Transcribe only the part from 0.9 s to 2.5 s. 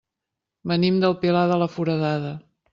del Pilar de la Foradada.